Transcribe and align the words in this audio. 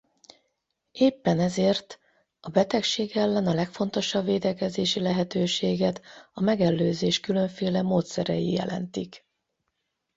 Éppen 0.91 1.39
ezért 1.39 1.99
a 2.39 2.49
betegség 2.49 3.15
ellen 3.17 3.47
a 3.47 3.53
legfontosabb 3.53 4.25
védekezési 4.25 4.99
lehetőséget 4.99 6.01
a 6.33 6.41
megelőzés 6.41 7.19
különféle 7.19 7.81
módszerei 7.81 8.51
jelentik. 8.51 9.25